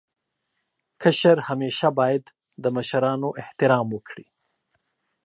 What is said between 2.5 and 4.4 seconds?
د مشرانو احترام وکړي.